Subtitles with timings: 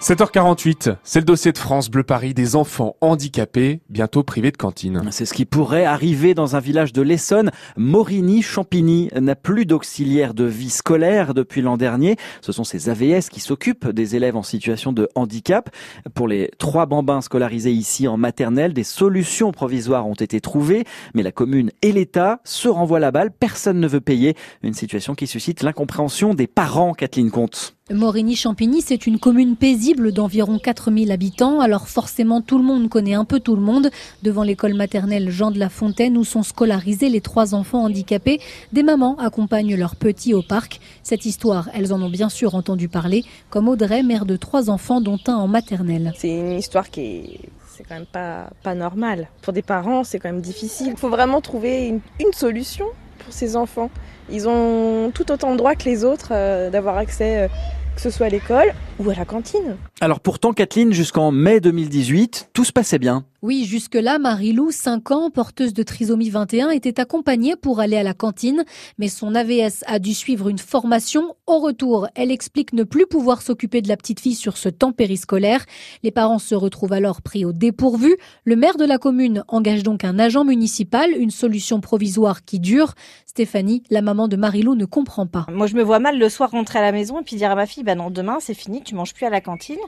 [0.00, 5.02] 7h48, c'est le dossier de France Bleu Paris des enfants handicapés, bientôt privés de cantine.
[5.10, 7.50] C'est ce qui pourrait arriver dans un village de l'Essonne.
[7.76, 12.16] Morigny-Champigny n'a plus d'auxiliaire de vie scolaire depuis l'an dernier.
[12.40, 15.68] Ce sont ces AVS qui s'occupent des élèves en situation de handicap.
[16.14, 21.22] Pour les trois bambins scolarisés ici en maternelle, des solutions provisoires ont été trouvées, mais
[21.22, 23.32] la commune et l'État se renvoient la balle.
[23.32, 24.34] Personne ne veut payer.
[24.62, 27.76] Une situation qui suscite l'incompréhension des parents, Kathleen Comte.
[27.92, 33.24] Morigny-Champigny, c'est une commune paisible d'environ 4000 habitants, alors forcément tout le monde connaît un
[33.24, 33.90] peu tout le monde.
[34.22, 38.40] Devant l'école maternelle Jean de la Fontaine, où sont scolarisés les trois enfants handicapés,
[38.72, 40.80] des mamans accompagnent leurs petits au parc.
[41.02, 45.00] Cette histoire, elles en ont bien sûr entendu parler, comme Audrey, mère de trois enfants,
[45.00, 46.12] dont un en maternelle.
[46.16, 47.40] C'est une histoire qui est
[47.80, 49.28] c'est quand même pas, pas normal.
[49.40, 50.88] Pour des parents, c'est quand même difficile.
[50.90, 52.84] Il faut vraiment trouver une, solution
[53.18, 53.90] pour ces enfants.
[54.30, 57.48] Ils ont tout autant de droits que les autres euh, d'avoir accès euh,
[57.94, 59.76] que ce soit à l'école ou à la cantine.
[60.00, 63.24] Alors pourtant, Kathleen, jusqu'en mai 2018, tout se passait bien.
[63.42, 68.12] Oui, jusque-là, Marie-Lou, 5 ans, porteuse de trisomie 21, était accompagnée pour aller à la
[68.12, 68.64] cantine,
[68.98, 71.36] mais son AVS a dû suivre une formation.
[71.46, 74.92] Au retour, elle explique ne plus pouvoir s'occuper de la petite fille sur ce temps
[74.92, 75.64] périscolaire.
[76.02, 78.14] Les parents se retrouvent alors pris au dépourvu.
[78.44, 82.92] Le maire de la commune engage donc un agent municipal, une solution provisoire qui dure.
[83.24, 85.46] Stéphanie, la maman de Marie-Lou, ne comprend pas.
[85.50, 87.54] Moi, je me vois mal le soir rentrer à la maison et puis dire à
[87.54, 89.78] ma fille, bah non, demain, c'est fini, tu manges plus à la cantine.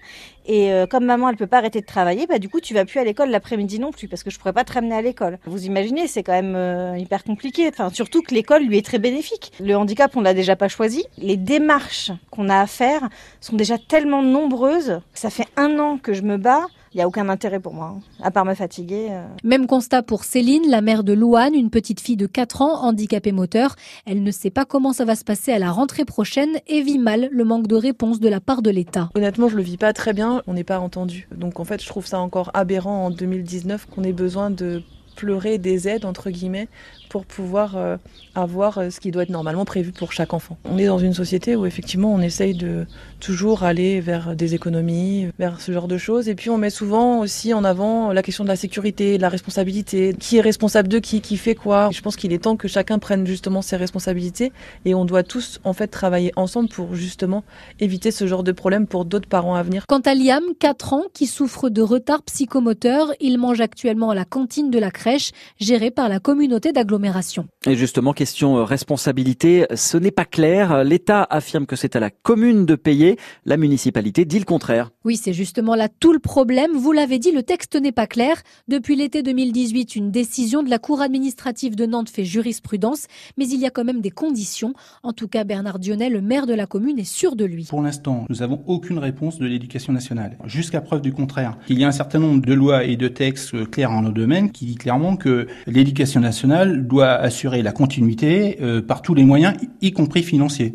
[0.46, 2.84] Et euh, comme maman, elle peut pas arrêter de travailler, bah du coup, tu vas
[2.84, 5.38] plus à l'école l'après-midi non plus parce que je pourrais pas te ramener à l'école.
[5.44, 7.68] Vous imaginez, c'est quand même euh, hyper compliqué.
[7.68, 9.52] Enfin, surtout que l'école lui est très bénéfique.
[9.60, 11.04] Le handicap, on l'a déjà pas choisi.
[11.18, 13.08] Les démarches qu'on a à faire
[13.40, 15.00] sont déjà tellement nombreuses.
[15.14, 17.96] Ça fait un an que je me bats il n'y a aucun intérêt pour moi,
[17.96, 19.08] hein, à part me fatiguer.
[19.10, 19.26] Euh.
[19.44, 23.32] Même constat pour Céline, la mère de Louane, une petite fille de 4 ans, handicapée
[23.32, 23.76] moteur.
[24.04, 26.98] Elle ne sait pas comment ça va se passer à la rentrée prochaine et vit
[26.98, 29.08] mal le manque de réponse de la part de l'État.
[29.14, 31.28] Honnêtement, je le vis pas très bien, on n'est pas entendu.
[31.34, 34.82] Donc en fait, je trouve ça encore aberrant en 2019 qu'on ait besoin de
[35.14, 36.68] pleurer des aides, entre guillemets,
[37.08, 37.96] pour pouvoir euh,
[38.34, 40.56] avoir euh, ce qui doit être normalement prévu pour chaque enfant.
[40.64, 42.86] On est dans une société où effectivement on essaye de
[43.20, 46.28] toujours aller vers des économies, vers ce genre de choses.
[46.28, 49.28] Et puis on met souvent aussi en avant la question de la sécurité, de la
[49.28, 50.14] responsabilité.
[50.18, 51.90] Qui est responsable de qui, qui fait quoi?
[51.92, 54.52] Je pense qu'il est temps que chacun prenne justement ses responsabilités
[54.84, 57.44] et on doit tous en fait travailler ensemble pour justement
[57.80, 59.84] éviter ce genre de problème pour d'autres parents à venir.
[59.86, 64.24] Quant à Liam, 4 ans, qui souffre de retard psychomoteur, il mange actuellement à la
[64.24, 69.96] cantine de la crèche gérée par la communauté d'agglomération et justement, question euh, responsabilité, ce
[69.96, 70.84] n'est pas clair.
[70.84, 73.18] L'État affirme que c'est à la commune de payer.
[73.44, 74.90] La municipalité dit le contraire.
[75.04, 76.72] Oui, c'est justement là tout le problème.
[76.72, 78.42] Vous l'avez dit, le texte n'est pas clair.
[78.68, 83.60] Depuis l'été 2018, une décision de la Cour administrative de Nantes fait jurisprudence, mais il
[83.60, 84.74] y a quand même des conditions.
[85.02, 87.66] En tout cas, Bernard Dionnet, le maire de la commune, est sûr de lui.
[87.70, 90.36] Pour l'instant, nous n'avons aucune réponse de l'éducation nationale.
[90.46, 91.56] Jusqu'à preuve du contraire.
[91.68, 94.50] Il y a un certain nombre de lois et de textes clairs en nos domaines
[94.50, 99.54] qui dit clairement que l'éducation nationale doit assurer la continuité euh, par tous les moyens,
[99.80, 100.74] y compris financiers.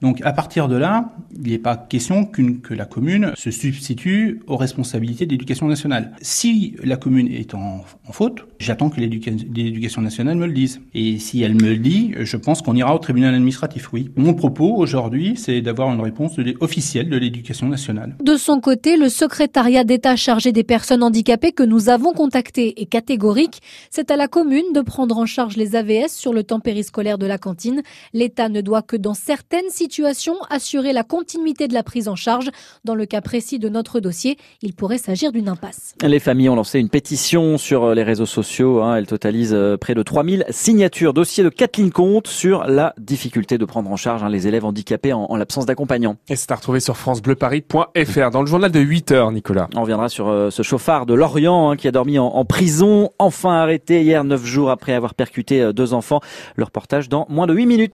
[0.00, 1.12] Donc à partir de là,
[1.44, 6.12] il n'est pas question que la commune se substitue aux responsabilités de l'éducation nationale.
[6.22, 10.80] Si la commune est en, en faute, j'attends que l'éducation nationale me le dise.
[10.94, 14.10] Et si elle me le dit, je pense qu'on ira au tribunal administratif, oui.
[14.16, 18.16] Mon propos aujourd'hui, c'est d'avoir une réponse officielle de l'éducation nationale.
[18.22, 22.86] De son côté, le secrétariat d'État chargé des personnes handicapées que nous avons contacté est
[22.86, 23.57] catégorique.
[23.90, 27.26] C'est à la commune de prendre en charge les AVS sur le temps périscolaire de
[27.26, 27.82] la cantine.
[28.12, 32.50] L'État ne doit que dans certaines situations assurer la continuité de la prise en charge.
[32.84, 35.94] Dans le cas précis de notre dossier, il pourrait s'agir d'une impasse.
[36.02, 38.82] Les familles ont lancé une pétition sur les réseaux sociaux.
[38.82, 38.96] Hein.
[38.96, 41.14] Elle totalise euh, près de 3000 signatures.
[41.14, 45.12] Dossier de Kathleen Comte sur la difficulté de prendre en charge hein, les élèves handicapés
[45.12, 46.16] en, l'absence d'accompagnant.
[46.28, 49.68] Et c'est à retrouver sur francebleuparis.fr dans le journal de 8 heures, Nicolas.
[49.76, 53.10] On reviendra sur euh, ce chauffard de Lorient hein, qui a dormi en, en prison,
[53.18, 56.20] enfin arrêté hier, neuf jours après avoir percuté euh, deux enfants.
[56.56, 57.78] Le reportage dans moins de 8 minutes.